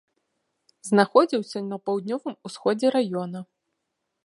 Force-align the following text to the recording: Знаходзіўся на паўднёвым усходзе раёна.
Знаходзіўся 0.89 1.59
на 1.67 1.77
паўднёвым 1.89 2.35
усходзе 2.51 2.87
раёна. 2.99 3.39